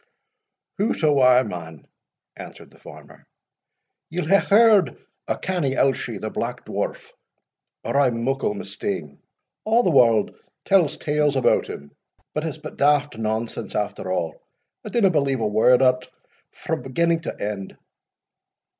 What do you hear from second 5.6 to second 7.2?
Elshie the Black Dwarf,